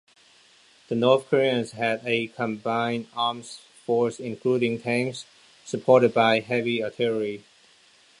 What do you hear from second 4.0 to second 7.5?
including tanks supported by heavy artillery.